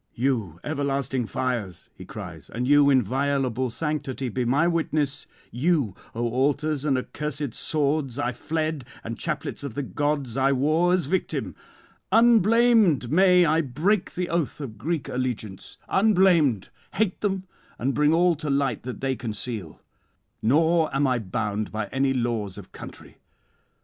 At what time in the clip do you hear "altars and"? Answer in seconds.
6.27-6.97